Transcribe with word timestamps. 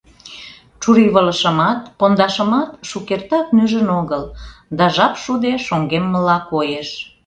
Чурийвылышымат, 0.81 1.79
пондашымат 1.99 2.69
шукертак 2.89 3.47
нӱжын 3.55 3.87
огыл, 3.99 4.23
да 4.77 4.85
жап 4.95 5.13
шуде 5.23 5.53
шоҥгеммыла 5.65 6.37
коеш. 6.51 6.89